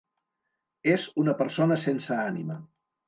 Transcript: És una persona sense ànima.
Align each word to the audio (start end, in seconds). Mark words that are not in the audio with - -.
És 0.93 1.05
una 1.25 1.37
persona 1.43 1.77
sense 1.83 2.17
ànima. 2.27 2.59